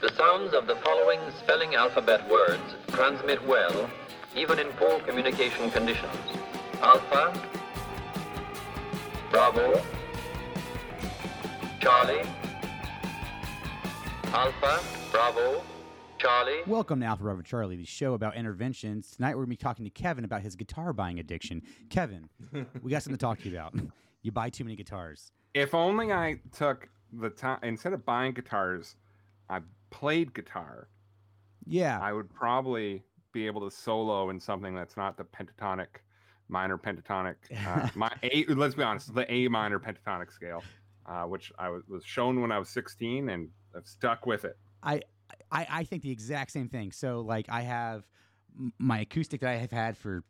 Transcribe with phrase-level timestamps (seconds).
[0.00, 3.90] The sounds of the following spelling alphabet words transmit well,
[4.36, 6.14] even in poor communication conditions.
[6.80, 7.34] Alpha,
[9.32, 9.82] Bravo,
[11.80, 12.22] Charlie,
[14.26, 14.80] Alpha,
[15.10, 15.64] Bravo,
[16.16, 16.60] Charlie.
[16.68, 19.10] Welcome to Alpha Bravo Charlie, the show about interventions.
[19.10, 21.60] Tonight we're going to be talking to Kevin about his guitar buying addiction.
[21.90, 22.28] Kevin,
[22.82, 23.74] we got something to talk to you about.
[24.22, 25.30] You buy too many guitars.
[25.54, 28.96] If only I took the time instead of buying guitars,
[29.48, 29.60] I
[29.90, 30.88] played guitar.
[31.66, 31.98] Yeah.
[32.00, 35.86] I would probably be able to solo in something that's not the pentatonic,
[36.48, 38.44] minor pentatonic, uh, my A.
[38.48, 40.62] Let's be honest, the A minor pentatonic scale,
[41.06, 44.56] uh, which I was, was shown when I was 16, and I've stuck with it.
[44.82, 45.02] I,
[45.50, 46.92] I I think the exact same thing.
[46.92, 48.04] So like I have
[48.78, 50.24] my acoustic that I have had for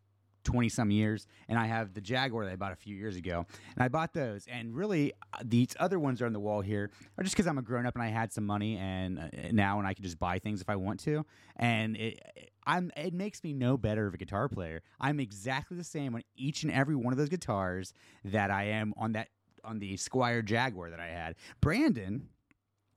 [0.49, 3.45] 20 some years and I have the Jaguar that I bought a few years ago.
[3.77, 6.91] And I bought those and really uh, these other ones are on the wall here
[7.19, 9.79] are just cuz I'm a grown up and I had some money and uh, now
[9.79, 11.27] and I can just buy things if I want to.
[11.57, 14.83] And it I'm it makes me no better of a guitar player.
[14.99, 17.93] I'm exactly the same on each and every one of those guitars
[18.25, 19.29] that I am on that
[19.65, 21.35] on the Squier Jaguar that I had.
[21.61, 22.29] Brandon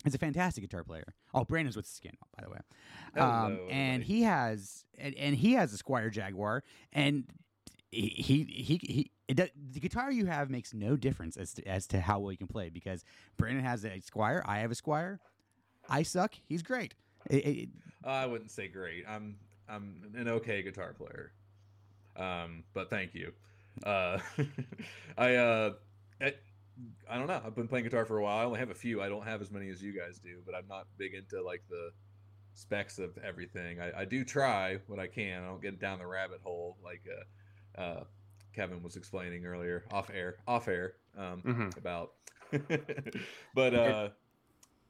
[0.05, 1.13] is a fantastic guitar player.
[1.33, 2.57] Oh, Brandon's with Skin, by the way.
[3.17, 7.25] Um, Hello, and he has and, and he has a Squier Jaguar, and
[7.91, 11.87] he he he, he it the guitar you have makes no difference as to, as
[11.87, 13.03] to how well you can play because
[13.37, 15.19] Brandon has a Squier, I have a Squier.
[15.89, 16.35] I suck.
[16.47, 16.93] He's great.
[17.29, 17.69] It- it-
[18.03, 19.03] I wouldn't say great.
[19.07, 19.37] I'm
[19.69, 21.31] I'm an okay guitar player.
[22.15, 23.31] Um, but thank you.
[23.85, 24.17] Uh,
[25.17, 25.73] I uh,
[27.09, 27.41] I, don't know.
[27.45, 28.37] I've been playing guitar for a while.
[28.39, 29.01] I only have a few.
[29.01, 31.63] I don't have as many as you guys do, but I'm not big into like
[31.69, 31.91] the
[32.53, 33.79] specs of everything.
[33.79, 35.43] I, I do try what I can.
[35.43, 37.03] I don't get down the rabbit hole like
[37.77, 38.03] uh, uh,
[38.53, 41.77] Kevin was explaining earlier, off air, off air, um, Mhm.
[41.77, 42.13] about.
[43.55, 44.09] but uh,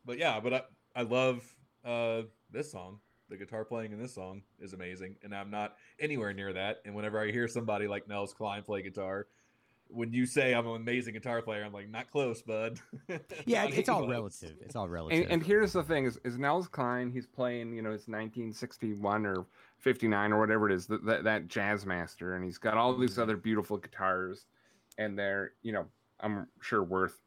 [0.06, 0.62] but yeah, but I
[0.96, 1.44] I love
[1.86, 3.00] uh this song.
[3.30, 6.82] The guitar playing in this song is amazing, and I'm not anywhere near that.
[6.86, 9.28] And whenever I hear somebody like Nels Cline play guitar,
[9.94, 12.79] when you say I'm an amazing guitar player, I'm like, not close, bud.
[13.46, 14.12] yeah, it's, it's all close.
[14.12, 14.56] relative.
[14.62, 15.24] It's all relative.
[15.24, 17.12] And, and here's the thing: is, is Nels Cline?
[17.12, 19.46] He's playing, you know, it's 1961 or
[19.80, 23.24] 59 or whatever it is, that that, that Jazzmaster, and he's got all these Mhm.
[23.24, 24.46] other beautiful guitars,
[24.97, 25.85] and they're, you know,
[26.19, 27.22] I'm sure worth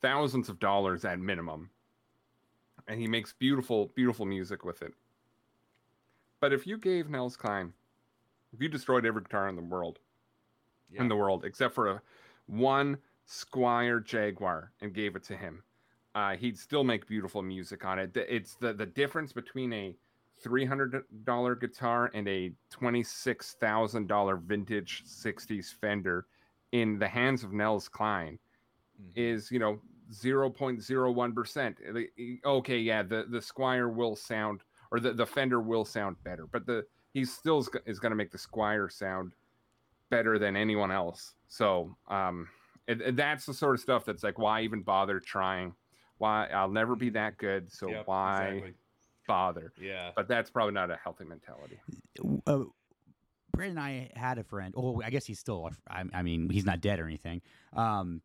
[0.00, 1.70] thousands of dollars at minimum.
[2.86, 4.92] And he makes beautiful, beautiful music with it.
[6.40, 7.72] But if you gave Nels Cline,
[8.52, 9.98] if you destroyed every guitar in the world,
[10.94, 11.02] Yeah.
[11.02, 12.02] in the world, except for a
[12.46, 15.62] one Squier Jaguar, and gave it to him.
[16.14, 18.16] Uh, he'd still make beautiful music on it.
[18.16, 19.96] It's the the difference between a
[20.40, 26.26] three hundred dollar guitar and a twenty six thousand dollar vintage '60s Fender
[26.72, 28.38] in the hands of Nels Cline
[29.00, 29.10] Mhm.
[29.16, 29.80] is you know
[30.12, 31.78] 0.01 percent
[32.44, 34.62] okay yeah the the squier will sound
[34.92, 38.16] or the, the fender will sound better but the he still is, is going to
[38.16, 39.32] make the squier sound
[40.10, 42.48] better than anyone else so um
[42.86, 45.72] it, it- that's the sort of stuff that's like why even bother trying
[46.18, 48.74] why i'll never be that good so Yep, why exactly.
[49.26, 50.10] bother Yeah.
[50.14, 51.78] but that's probably not a healthy mentality
[52.46, 52.64] uh,
[53.52, 54.74] Brandon and I had a friend.
[54.76, 55.70] Oh, I guess he's still.
[55.88, 57.40] I mean, he's not dead or anything.
[57.72, 58.20] Um,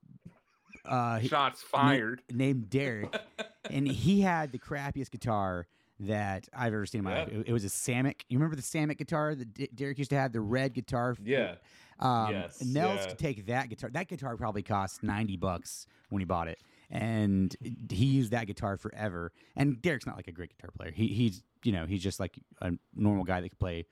[0.83, 3.15] uh, he- shots na- fired named Derek,
[3.69, 5.67] and he had the crappiest guitar
[6.01, 7.19] that I've ever seen in my Yeah.
[7.23, 7.31] life.
[7.33, 8.21] It, it was a Samick.
[8.29, 11.15] You remember the Samick guitar that D- Derek used to have, the red guitar?
[11.23, 11.55] Yeah.
[11.99, 13.07] Um, Yes, Nels yeah.
[13.07, 13.89] could take that guitar.
[13.89, 17.53] That guitar probably cost ninety bucks when he bought it, and
[17.91, 19.33] he used that guitar forever.
[19.57, 20.91] And Derek's not like a great guitar player.
[20.91, 23.85] He, he's you know he's just like a normal guy that can play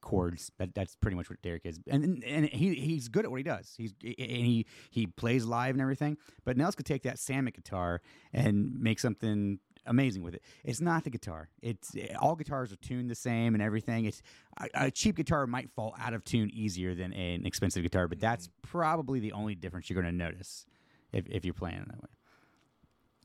[0.00, 0.52] chords.
[0.58, 3.42] That, that's pretty much what Derek is, and and he he's good at what he
[3.42, 3.74] does.
[3.76, 6.16] He's and he he plays live and everything.
[6.44, 8.00] But Nels could take that Samick guitar
[8.32, 10.42] and make something amazing with it.
[10.64, 11.48] It's not the guitar.
[11.62, 14.04] It's eh, all guitars are tuned the same and everything.
[14.04, 14.22] It's
[14.58, 18.20] a, a cheap guitar might fall out of tune easier than an expensive guitar, but
[18.20, 18.68] that's mm-hmm.
[18.68, 20.66] probably the only difference you're going to notice
[21.12, 22.17] if, if you're playing that way.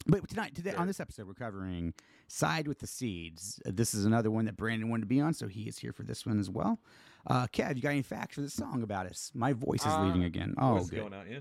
[0.06, 1.94] But tonight, today, on this episode, we're covering
[2.28, 5.34] "Side with the Seeds." Uh, This is another one that Brandon wanted to be on,
[5.34, 6.80] so he is here for this one as well.
[7.26, 9.32] Uh, Kev, you got any facts for this song about us?
[9.34, 10.56] My voice is Uh, leaving again.
[10.58, 11.00] Oh, good.
[11.00, 11.40] going out, yeah.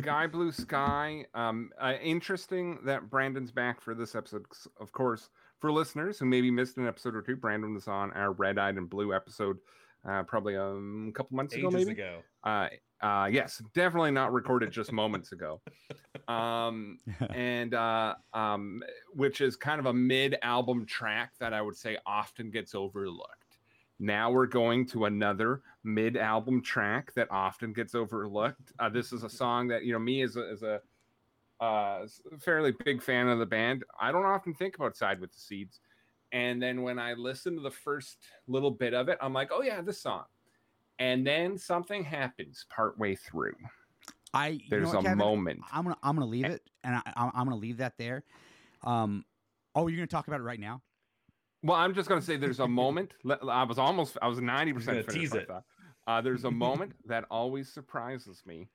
[0.00, 1.26] Sky Blue Sky.
[1.34, 4.46] Um, uh, interesting that Brandon's back for this episode,
[4.80, 8.32] Of course, for listeners who maybe missed an episode or two, Brandon was on our
[8.32, 9.58] Red Eyed and Blue episode
[10.04, 11.92] uh, probably um, a couple months ago, maybe.
[11.92, 12.20] ago.
[12.42, 12.66] Uh,
[13.00, 15.60] uh, yes, definitely not recorded just moments ago.
[16.32, 16.98] Um,
[17.34, 18.82] and uh, um,
[19.12, 23.58] which is kind of a mid-album track that I would say often gets overlooked.
[23.98, 28.72] Now we're going to another mid-album track that often gets overlooked.
[28.78, 30.80] Uh, this is a song that you know me as a, as a
[31.62, 32.06] uh,
[32.40, 33.84] fairly big fan of the band.
[34.00, 35.80] I don't often think about Side with the Seeds.
[36.32, 38.16] And then when I listen to the first
[38.48, 40.24] little bit of it, I'm like, oh, yeah, this song.
[40.98, 43.54] And then something happens partway through.
[44.34, 45.18] I you know There's what, a Kevin?
[45.18, 45.60] moment.
[45.72, 48.24] I'm gonna I'm gonna leave And- it, and I, I'm I'm gonna leave that there.
[48.82, 49.24] Um,
[49.74, 50.82] oh, you're gonna talk about it right now?
[51.64, 53.12] Well, I'm just going to say there's a moment.
[53.48, 55.48] I was almost, I was 90% gonna tease it.
[56.08, 58.66] Uh, there's a moment that always surprises me.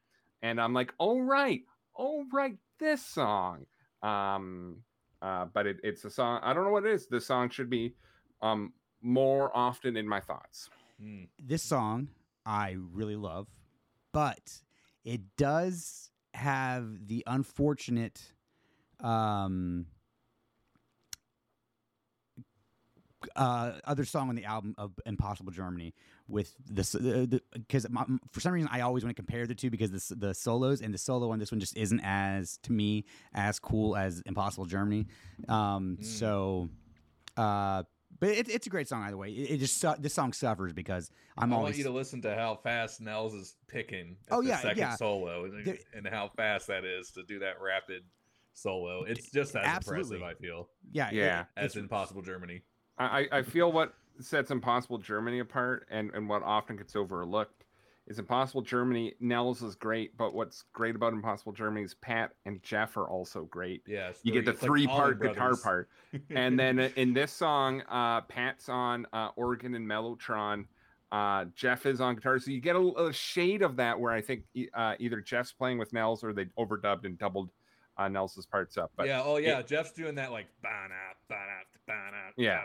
[0.41, 1.63] And I'm like, oh, right.
[1.97, 2.55] Oh, right.
[2.79, 3.65] This song.
[4.03, 4.77] Um,
[5.21, 6.39] uh, but it, it's a song.
[6.43, 7.07] I don't know what it is.
[7.07, 7.93] This song should be
[8.41, 8.71] um,
[9.01, 10.69] more often in my thoughts.
[11.03, 11.27] Mm.
[11.37, 12.07] This song
[12.45, 13.47] I really love,
[14.13, 14.61] but
[15.07, 18.21] it does have the unfortunate
[18.99, 19.87] um
[23.35, 25.93] uh, other song on the album of Impossible Germany
[26.27, 27.87] with this because
[28.31, 30.93] for some reason I always want to compare the two because the the solos and
[30.93, 35.07] the solo on this one just isn't as to me as cool as Impossible Germany.
[35.47, 36.05] Um, Mm.
[36.05, 36.69] So,
[37.37, 37.83] uh,
[38.19, 39.29] but it, it's a great song either way.
[39.31, 42.21] It, it just su- this song suffers because I'm I always want you to listen
[42.23, 44.95] to how fast Nels is picking at Oh, the yeah, second yeah.
[44.95, 48.03] solo and, There- and how fast that is to do that rapid
[48.53, 49.03] solo.
[49.03, 50.17] It's just as Absolutely.
[50.17, 51.45] impressive, I feel, yeah it- Yeah.
[51.55, 52.61] as it's- Impossible Germany.
[52.99, 57.65] I, I feel what sets Impossible Germany apart and, and what often gets overlooked
[58.07, 59.13] is Impossible Germany.
[59.19, 63.43] Nels is great, but what's great about Impossible Germany is Pat and Jeff are also
[63.45, 63.83] great.
[63.85, 65.61] Yeah, You get the it's like three-part guitar Brothers.
[65.61, 65.89] part.
[66.29, 70.65] And then uh, in this song, uh, Pat's on uh, organ and mellotron.
[71.11, 72.39] Uh, Jeff is on guitar.
[72.39, 74.43] So you get a, a shade of that where I think
[74.73, 77.49] uh, either Jeff's playing with Nels or they overdubbed and doubled
[77.97, 78.91] uh, Nels's parts up.
[78.95, 80.95] But yeah, oh yeah, Jeff's doing that like ba-na,
[81.29, 82.61] ba-na, ba-na, Yeah.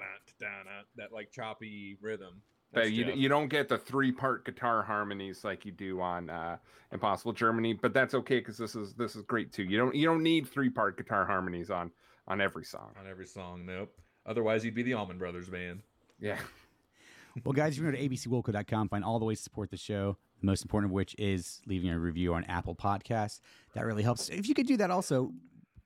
[0.96, 2.42] that like choppy rhythm.
[2.72, 3.16] But That's you, Jeff.
[3.16, 6.56] you don't get the three part guitar harmonies like you do on uh,
[6.92, 9.62] Impossible Germany, but that's okay because this is this is great too.
[9.64, 11.90] You don't you don't need three part guitar harmonies on
[12.28, 12.92] on every song.
[13.00, 13.64] on every song.
[13.66, 13.92] Nope.
[14.26, 15.82] Otherwise, you'd be the Allman Brothers band.
[16.20, 16.38] Yeah,
[17.44, 20.16] Well, guys, you can go to abcwilco.com, find all the ways to support the show.
[20.40, 23.40] The most important of which is leaving a review on Apple Podcasts.
[23.74, 24.28] That really helps.
[24.28, 25.32] If you could do that also,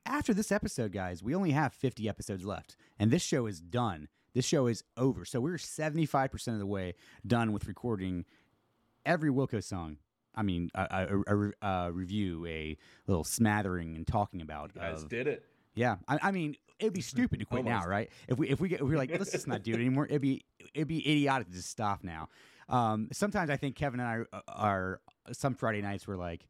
[0.05, 4.09] after this episode, guys, we only have 50 episodes left, and this show is done.
[4.37, 5.25] This show is over.
[5.25, 6.93] So we're 75% of the way
[7.27, 8.27] done with recording
[9.06, 9.97] every Wilco song.
[10.35, 11.53] I mean, a, a, a,
[11.87, 14.73] a review, a little smattering and talking about.
[14.75, 15.47] You guys of- did it.
[15.75, 18.11] yeah, I, I mean, it'd be stupid to quit now, right?
[18.29, 20.05] If we if we get if we're like, let's just not do it anymore.
[20.05, 20.44] It'd be
[20.75, 22.29] it'd be idiotic to just stop now.
[22.69, 25.00] Um, sometimes I think Kevin and I are, are
[25.33, 26.47] some Friday nights we're like,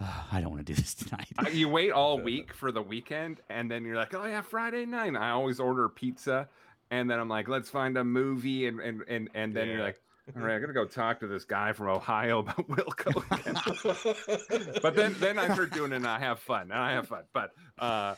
[0.00, 1.26] "Ah, I don't want to do this tonight.
[1.36, 4.86] Uh, you wait all week for the weekend, and then you're like, oh yeah, Friday
[4.86, 5.16] night.
[5.16, 6.48] I always order pizza,
[6.90, 10.00] and then I'm like, let's find a movie, and and and and then you're like.
[10.36, 13.24] All right, I gotta go talk to this guy from Ohio about Wilco.
[13.32, 17.08] again." but then then I start doing it and I have fun and I have
[17.08, 17.24] fun.
[17.32, 17.50] But
[17.80, 18.14] uh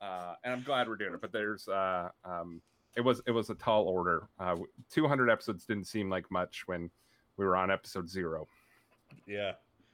[0.00, 1.20] uh and I'm glad we're doing it.
[1.20, 2.60] But there's uh um
[2.96, 4.26] it was it was a tall order.
[4.36, 4.56] Uh
[4.90, 6.90] 200 episodes didn't seem like much when
[7.36, 8.48] we were on episode zero.
[9.24, 9.52] yeah,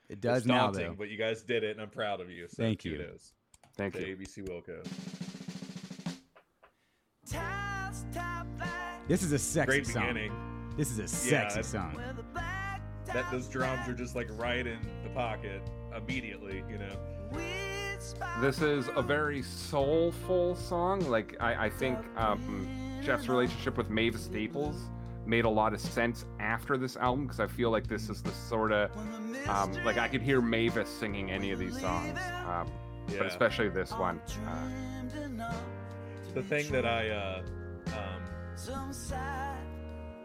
[0.08, 0.94] it does it's now though.
[0.96, 2.48] but you guys did it, and I'm proud of you.
[2.48, 3.04] So Thank you.
[3.76, 4.16] Thank to you.
[4.16, 4.86] ABC Wilco.
[9.08, 10.02] This is a sexy Great song.
[10.02, 10.32] beginning.
[10.76, 12.00] This is a sexy it's- song.
[13.06, 15.62] That those drums are just like right in the pocket
[15.96, 16.62] immediately.
[16.70, 16.96] You know.
[18.40, 21.00] This is a very soulful song.
[21.10, 22.68] Like I, I think um
[23.02, 24.76] Jeff's relationship with Mavis Staples
[25.26, 28.32] made a lot of sense after this album because I feel like this is the
[28.32, 28.90] sort of
[29.48, 32.70] um, like I could hear Mavis singing any of these songs, um,
[33.08, 33.18] Yeah.
[33.18, 34.20] but especially this one.
[34.46, 35.52] Uh,
[36.34, 37.42] the thing that I uh,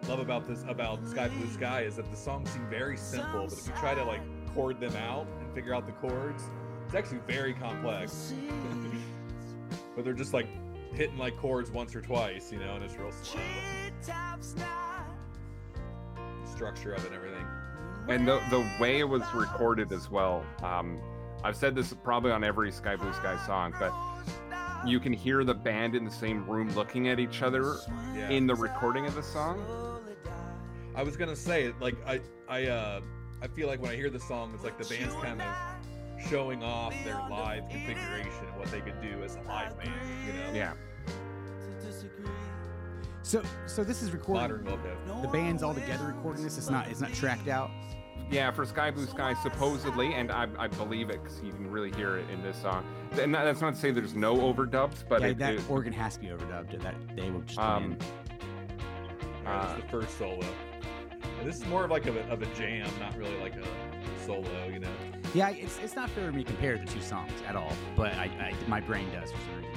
[0.07, 3.53] love about this about Sky Blue Sky is that the songs seem very simple, but
[3.57, 4.21] if you try to like
[4.53, 6.43] chord them out and figure out the chords,
[6.85, 8.33] it's actually very complex.
[9.95, 10.47] but they're just like
[10.93, 13.41] hitting like chords once or twice, you know, and it's real slow.
[16.45, 17.45] Structure of it and everything.
[18.07, 20.45] and the the way it was recorded as well.
[20.63, 20.99] Um,
[21.43, 23.93] I've said this probably on every Sky Blue Sky song, but
[24.85, 27.75] you can hear the band in the same room looking at each other
[28.15, 28.29] Yeah.
[28.29, 29.63] in the recording of the song.
[30.95, 33.01] I was gonna say, like, I, I, uh,
[33.41, 35.47] I feel like when I hear the song, it's like the band's kind of
[36.29, 39.91] showing off their live configuration and what they could do as a live band,
[40.25, 40.53] you know?
[40.53, 40.73] Yeah,
[43.23, 44.63] So so this is recorded.
[44.63, 45.21] Modern Wilco.
[45.23, 46.57] The band's all together recording this.
[46.57, 47.69] It's not it's not tracked out.
[48.31, 48.51] Yeah.
[48.51, 52.17] For Sky Blue Sky, supposedly, and I, I believe it because you can really hear
[52.17, 52.85] it in this song.
[53.19, 56.15] And that's not to say there's no overdubs, but yeah, it, that it- organ has
[56.15, 56.73] to be overdubbed.
[56.73, 57.97] and That they will just Um, come in.
[59.43, 60.45] Yeah, Uh, this is the first solo.
[61.39, 63.63] And this is more of like a, of a jam, not really like a
[64.25, 64.89] solo, you know?
[65.33, 68.23] Yeah, it's, it's not fair to me compare the two songs at all, but I,
[68.25, 69.71] I my brain does for some reason.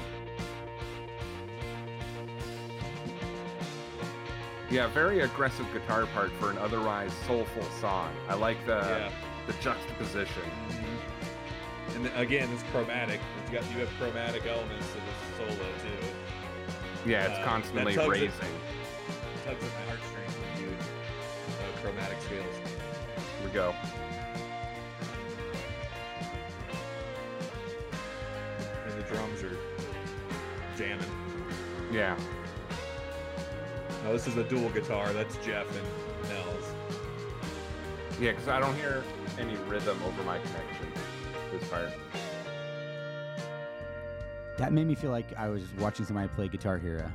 [4.71, 8.13] Yeah, very aggressive guitar part for an otherwise soulful song.
[8.29, 9.11] I like the yeah.
[9.47, 10.43] the juxtaposition.
[10.69, 11.97] Mhm.
[11.97, 13.19] And again, it's chromatic.
[13.43, 17.09] It's got you have chromatic elements to the solo too.
[17.11, 18.29] Yeah, it's Uh, constantly raising.
[18.29, 18.31] It
[19.47, 22.57] tugs at my heartstrings when you uh, chromatic scales.
[22.57, 23.75] Here we go.
[28.87, 29.57] And the drums are
[30.77, 31.11] jamming.
[31.91, 32.17] Yeah.
[34.09, 35.13] Now this is a dual guitar.
[35.13, 36.65] That's Jeff and Nels.
[38.19, 39.05] Yeah, because I don't hear
[39.39, 40.87] any rhythm over my connection.
[41.53, 41.91] This part.
[44.57, 47.13] That made me feel like I was watching somebody play Guitar Hero.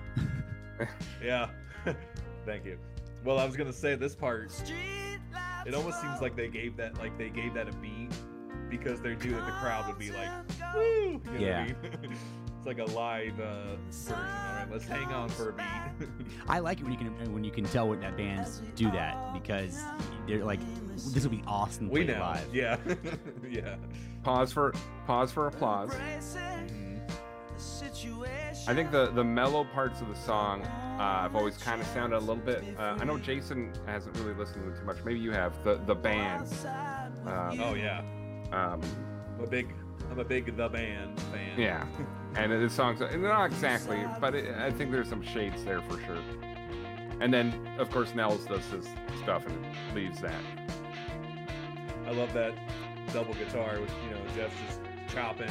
[0.80, 0.86] Uh.
[1.24, 1.50] Yeah.
[2.46, 2.78] Thank you.
[3.26, 4.52] Well, I was gonna say this part.
[5.66, 8.12] It almost seems like they gave that like they gave that a beat
[8.70, 10.30] because they knew that the crowd would be like,
[10.76, 11.74] "Woo!" You know what I Yeah.
[12.66, 12.80] mean?
[12.80, 14.14] it's like a live uh, version.
[14.16, 16.08] All right, let's hang on for a beat.
[16.48, 19.34] I like it when you can when you can tell when that bands do that
[19.34, 19.80] because
[20.28, 20.60] they're like,
[20.96, 22.20] this will be awesome to we play know.
[22.20, 22.54] live.
[22.54, 22.78] Yeah.
[23.50, 23.76] yeah.
[24.24, 24.74] Pause for
[25.06, 25.92] pause for applause.
[25.94, 26.84] Mhm.
[28.68, 32.18] I think the the mellow parts of the song uh, have always kind of sounded
[32.18, 32.64] a little bit.
[32.78, 34.98] Uh, I know Jason hasn't really listened to it too much.
[35.04, 35.64] Maybe you have.
[35.64, 36.48] The the band.
[37.26, 38.00] Um, Oh yeah.
[38.52, 38.82] um,
[39.38, 39.74] I'm a big
[40.12, 41.58] I'm a big the band fan.
[41.60, 41.86] yeah.
[42.36, 46.18] And the songs, not exactly, but it, I think there's some shades there for sure.
[47.20, 48.88] And then, of course, Nels does his
[49.22, 50.42] stuff and leaves that.
[52.08, 52.54] I love that
[53.14, 54.80] double guitar with you know Jeff just
[55.14, 55.50] chopping.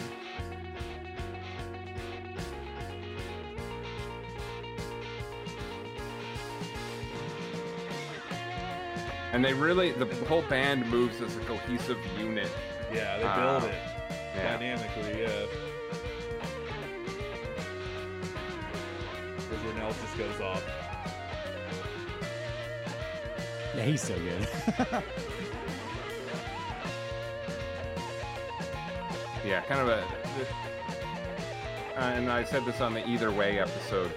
[9.33, 12.51] And they really, the whole band moves as a cohesive unit.
[12.93, 13.75] Yeah, they build um, it
[14.37, 14.59] Yeah.
[14.59, 15.23] dynamically.
[15.23, 15.72] Yeah.
[19.92, 20.62] Whereas just goes off.
[23.76, 25.02] Yeah, he's so good.
[29.44, 30.00] Yeah, kind of a.
[31.96, 34.12] Uh, and I said this on the Either Way episode,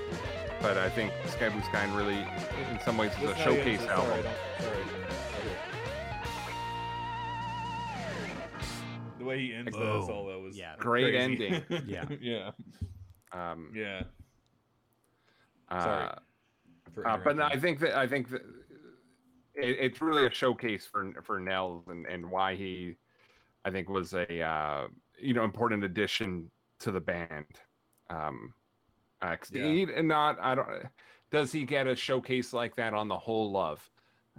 [0.62, 2.20] but I think Sky Blue Sky really,
[2.72, 3.88] in some ways, is a Listen showcase ends it.
[3.88, 4.32] Sorry, album.
[4.60, 4.84] sorry.
[9.18, 10.06] The way he ends the Boom.
[10.06, 10.76] solo was Yeah.
[10.78, 11.48] Great crazy.
[11.48, 11.64] ending.
[11.88, 12.06] Yeah.
[12.22, 12.52] yeah.
[13.32, 14.04] Um, Yeah.
[15.70, 16.16] Uh,
[16.94, 18.42] Sorry Uh, but no, I think that I think that
[19.56, 22.96] it, it's really a showcase for for Nels and, and why he,
[23.66, 24.88] I think, was a uh,
[25.20, 27.46] you know important addition to the band.
[28.10, 28.54] Um,
[29.22, 29.64] uh, Yeah.
[29.66, 30.68] he- and not I don't.
[31.32, 33.90] Does he get a showcase like that on the whole love?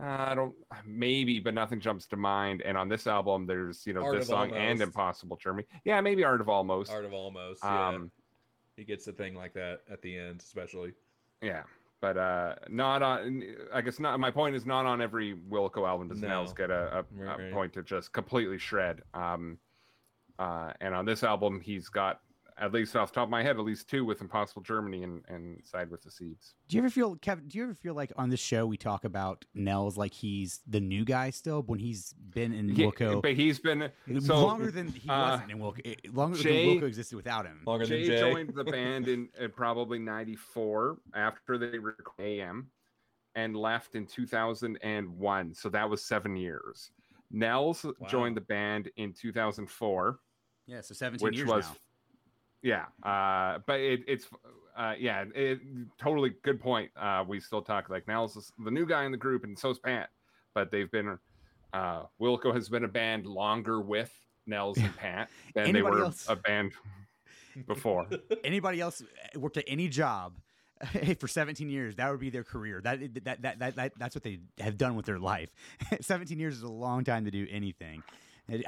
[0.01, 0.55] Uh, I don't.
[0.85, 2.63] Maybe, but nothing jumps to mind.
[2.63, 5.65] And on this album, there's you know Art this song and Impossible Journey.
[5.85, 6.93] Yeah, maybe Art of Almost.
[6.93, 7.65] Art of Almost.
[7.65, 7.89] Yeah.
[7.89, 8.11] um,
[8.77, 10.93] he gets a thing like that at the end, especially.
[11.43, 11.63] Yeah,
[12.01, 13.43] but uh, not on.
[13.73, 14.19] I guess not.
[14.21, 16.29] My point is not on every Wilco album does No.
[16.29, 17.53] Nels get a, a, Right, a right.
[17.53, 19.03] point to just completely shred.
[19.15, 19.59] Um,
[20.39, 22.21] uh, and on this album, he's got
[22.59, 25.23] at least off the top of my head, at least two with Impossible Germany and
[25.29, 26.55] and Side with the Seeds.
[26.69, 27.49] Do you ever feel, Kevin?
[27.49, 30.81] Do you ever feel like on this show we talk about Nels like he's the
[30.81, 34.89] new guy still when he's been in Yeah, Wilco but he's been so longer than
[34.89, 37.61] he uh, wasn't in Wilco, longer Jay- than Wilco existed without him.
[37.67, 38.21] Longer than Jay Jay.
[38.33, 42.71] joined the band in, in probably '94 after they recorded AM,
[43.35, 45.55] and left in 2001.
[45.55, 46.91] So that was seven years.
[47.31, 47.93] Nels Wow.
[48.09, 50.19] joined the band in 2004.
[50.69, 51.77] Yeah, so seventeen which years was now.
[52.67, 54.27] Yeah uh but it, it's
[54.77, 55.61] uh yeah it
[55.99, 59.17] totally good point uh we still talk like Nels is the new guy in the
[59.19, 60.11] group and so's pat
[60.53, 61.17] but they've been
[61.73, 64.13] uh wilco has been a band longer with
[64.47, 66.27] nels and pat than they were else?
[66.29, 66.73] a band
[67.69, 68.07] before
[68.45, 69.01] Anybody else
[69.37, 70.39] worked at any job
[71.19, 72.83] for 17 years, that would be their career.
[72.83, 75.49] That that that that, that that's what they have done with their life.
[76.03, 78.03] 17 years is a long time to do anything.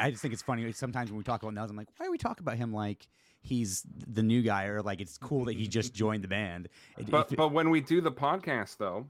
[0.00, 2.10] I just think it's funny sometimes when we talk about Nels, I'm like, why do
[2.10, 3.06] we talk about him like
[3.48, 6.68] he's the new guy or like it's cool that he just joined the band?
[7.08, 9.06] But if- but when we do the podcast though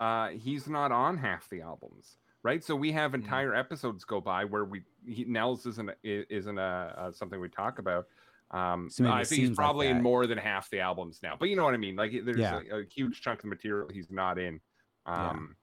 [0.00, 4.44] uh he's not on half the albums right so we have entire episodes go by
[4.44, 8.06] where we he, nels isn't isn't a, uh something we talk about
[8.50, 11.36] um So i think he's seems like probably in more than half the albums now
[11.38, 12.58] but you know what i mean like there's Yeah.
[12.72, 14.60] a, a huge chunk of material he's not in
[15.06, 15.30] Yeah.
[15.30, 15.56] um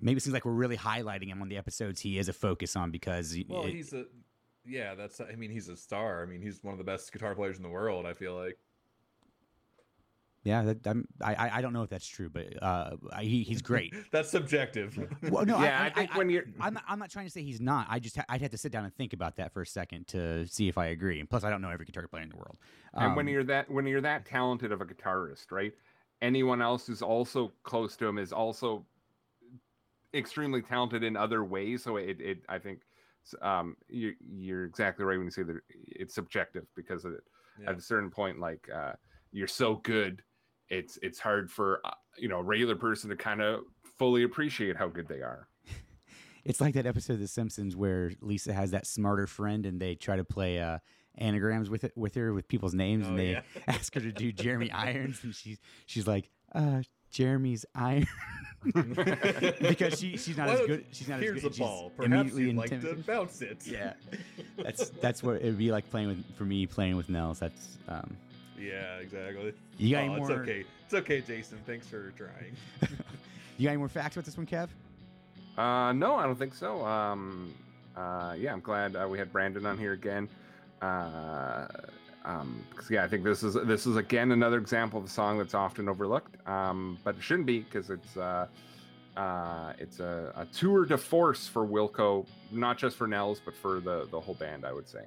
[0.00, 2.74] maybe it seems like we're really highlighting him on the episodes he is a focus
[2.74, 4.06] on because Well, it- he's a
[4.66, 4.94] yeah.
[4.94, 6.22] That's I mean he's a star.
[6.22, 8.06] I mean he's one of the best guitar players in the world.
[8.06, 8.58] I feel like.
[10.46, 13.62] Yeah, that, I'm, I I- I don't know if that's true, but uh, he, he's
[13.62, 13.94] great.
[14.12, 14.98] That's subjective.
[15.30, 17.62] Well, no, yeah, I, think when you're I'm not, I'm not trying to say he's
[17.62, 17.86] not.
[17.88, 20.06] I just ha- I'd have to sit down and think about that for a second
[20.08, 21.18] to see if I agree.
[21.18, 22.58] And plus, I don't know every guitar player in the world.
[22.92, 25.72] and when Um, you're that when you're that talented of a guitarist, right?
[26.20, 28.84] Anyone else who's also close to him is also
[30.12, 31.82] extremely talented in other ways.
[31.82, 32.93] So it, it I think s-
[33.40, 37.12] um, you, you're exactly right when you say that it's subjective because it.
[37.62, 37.70] Yeah.
[37.70, 38.92] at a certain point, like uh,
[39.30, 40.22] you're so good,
[40.68, 43.60] it's it's hard for uh, you know a regular person to kind of
[43.98, 45.48] fully appreciate how good they are.
[46.44, 49.94] It's like that episode of The Simpsons where Lisa has that smarter friend, and they
[49.94, 50.76] try to play uh,
[51.16, 53.40] anagrams with it with her with people's names, and Oh, they yeah.
[53.66, 58.06] ask her to do Jeremy Irons, and she's she's like, uh, Jeremy's Iron,
[59.60, 60.84] because she she's not Why as good.
[60.92, 61.58] She's not Here's as the good.
[61.58, 61.88] ball.
[61.90, 63.58] She's Perhaps immediately you'd like to bounce it.
[63.66, 63.94] Yeah,
[64.58, 67.38] that's that's what it'd be like playing with for me playing with Nels.
[67.38, 68.16] That's um,
[68.58, 69.52] Yeah, exactly.
[69.78, 70.64] you got Oh, any it's okay.
[70.84, 71.58] It's okay, Jason.
[71.66, 72.56] Thanks for trying.
[73.56, 74.68] You got any more facts about this one, Kev?
[75.56, 76.84] Uh, no, I don't think so.
[76.84, 77.54] Um,
[77.96, 80.28] uh, yeah, I'm glad uh, we had Brandon on here again.
[80.82, 81.66] Uh,
[82.24, 85.38] um, 'cause, yeah, I think this is this is again another example of a song
[85.38, 86.36] that's often overlooked.
[86.48, 88.46] Um, but it shouldn't be because it's uh,
[89.16, 93.80] uh, it's a, a tour de force for Wilco, not just for Nels, but for
[93.80, 94.64] the the whole band.
[94.64, 95.00] I would say.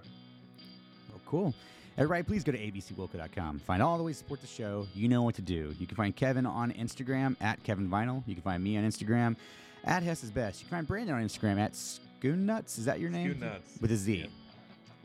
[1.13, 1.53] Oh, cool.
[1.97, 3.57] Everybody, please go to abcwilco.com.
[3.59, 4.85] Find all the ways to support the show.
[4.93, 5.73] You know what to do.
[5.79, 8.21] You can find Kevin on Instagram at Kevin Vinyl.
[8.27, 9.35] You can find me on Instagram
[9.83, 10.61] at Hess is Best.
[10.61, 12.77] You can find Brandon on Instagram at Schoonnuts.
[12.77, 13.39] Is that your name?
[13.39, 13.81] Scoot.
[13.81, 14.13] With a Z.
[14.15, 14.25] Yeah.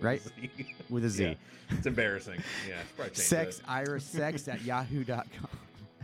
[0.02, 0.23] Right?
[0.23, 0.75] With a Z.
[0.90, 1.25] With a Z.
[1.25, 1.35] Yeah.
[1.71, 2.42] It's embarrassing.
[2.68, 2.78] Yeah.
[2.78, 5.26] should probably change Sex, Ira, sex at yahoo.com.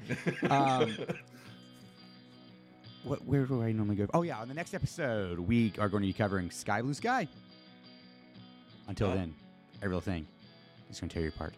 [0.50, 0.96] Um,
[3.04, 4.06] What, where do I normally go?
[4.14, 4.38] Oh, yeah.
[4.38, 7.28] On the next episode, we are going to be covering Sky Blue Sky.
[8.88, 9.14] Until Oh.
[9.14, 9.34] then,
[9.82, 10.26] every little thing
[10.90, 11.54] is going to tear you apart.